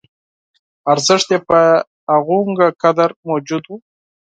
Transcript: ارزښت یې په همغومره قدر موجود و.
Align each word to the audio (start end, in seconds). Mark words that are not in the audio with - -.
ارزښت 0.93 1.27
یې 1.33 1.39
په 1.47 1.59
همغومره 2.09 2.67
قدر 2.83 3.09
موجود 3.29 3.63
و. 3.67 3.71